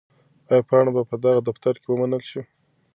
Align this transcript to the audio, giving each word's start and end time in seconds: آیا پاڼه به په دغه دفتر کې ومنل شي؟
آیا 0.49 0.63
پاڼه 0.67 0.91
به 0.95 1.01
په 1.09 1.15
دغه 1.25 1.39
دفتر 1.47 1.73
کې 1.81 1.87
ومنل 1.89 2.21
شي؟ 2.29 2.41